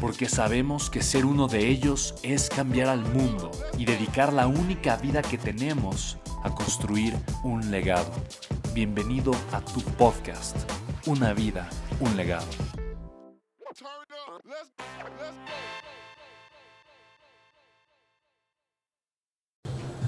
[0.00, 4.96] porque sabemos que ser uno de ellos es cambiar al mundo y dedicar la única
[4.96, 8.10] vida que tenemos a construir un legado.
[8.74, 10.56] Bienvenido a tu podcast,
[11.06, 11.68] Una vida,
[12.00, 12.46] un legado.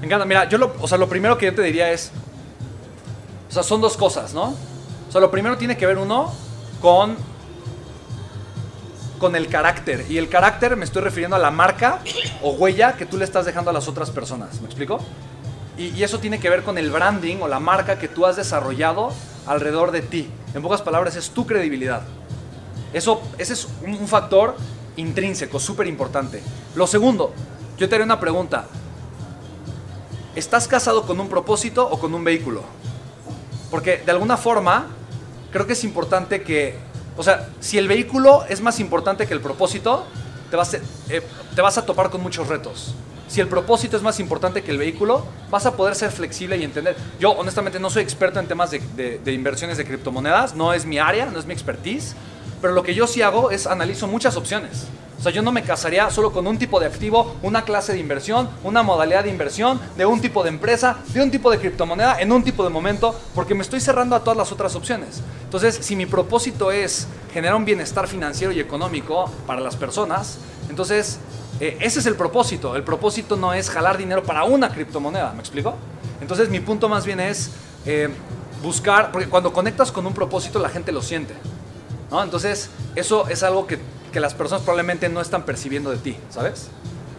[0.00, 2.10] Me encanta, mira, yo lo, o sea, lo primero que yo te diría es,
[3.48, 4.54] o sea, son dos cosas, ¿no?
[5.08, 6.32] O sea, lo primero tiene que ver uno
[6.80, 7.29] con
[9.20, 10.06] con el carácter.
[10.08, 12.00] Y el carácter me estoy refiriendo a la marca
[12.42, 14.60] o huella que tú le estás dejando a las otras personas.
[14.60, 14.98] ¿Me explico?
[15.76, 19.12] Y, eso tiene que ver con el branding o la marca que tú has desarrollado
[19.46, 20.28] alrededor de ti.
[20.54, 22.02] En pocas palabras, es tu credibilidad.
[22.92, 24.56] Eso, ese es un, factor
[24.96, 26.42] intrínseco, súper importante.
[26.74, 27.32] Lo segundo,
[27.78, 28.66] yo te haré una pregunta.
[30.34, 32.62] ¿Estás casado con un propósito o con un vehículo?
[33.70, 34.86] Porque de alguna forma,
[35.52, 39.40] creo que es importante que o sea, si el vehículo es más importante que el
[39.40, 40.06] propósito,
[40.50, 41.22] te vas, eh,
[41.54, 42.94] te vas a topar con muchos retos.
[43.28, 46.64] Si el propósito es más importante que el vehículo, vas a poder ser flexible y
[46.64, 46.96] entender.
[47.20, 50.98] Yo honestamente no soy experto en temas de, de inversiones de criptomonedas, no es mi
[50.98, 52.16] área, no es mi expertise,
[52.60, 54.86] pero lo que yo sí hago es analizo muchas opciones.
[55.20, 57.98] O sea, yo no me casaría solo con un tipo de activo, una clase de
[57.98, 62.18] inversión, una modalidad de inversión, de un tipo de empresa, de un tipo de criptomoneda,
[62.20, 65.20] en un tipo de momento, porque me estoy cerrando a todas las otras opciones.
[65.44, 70.38] Entonces, si mi propósito es generar un bienestar financiero y económico para las personas,
[70.70, 71.18] entonces
[71.60, 72.74] eh, ese es el propósito.
[72.74, 75.74] El propósito no es jalar dinero para una criptomoneda, ¿me explico?
[76.22, 77.50] Entonces, mi punto más bien es
[77.84, 78.08] eh,
[78.62, 81.34] buscar, porque cuando conectas con un propósito, la gente lo siente.
[82.10, 82.22] ¿No?
[82.22, 83.78] Entonces, eso es algo que
[84.10, 86.68] que las personas probablemente no están percibiendo de ti, ¿sabes?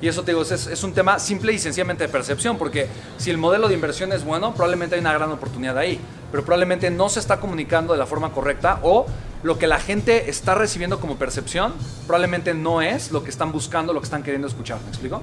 [0.00, 3.38] Y eso te digo, es, un tema simple y sencillamente de percepción, porque si el
[3.38, 5.98] modelo de inversión es bueno, probablemente hay una gran oportunidad ahí,
[6.30, 9.06] pero probablemente no se está comunicando de la forma correcta o
[9.42, 11.74] lo que la gente está recibiendo como percepción
[12.06, 14.78] probablemente no es lo que están buscando, lo que están queriendo escuchar.
[14.82, 15.22] ¿Me explico?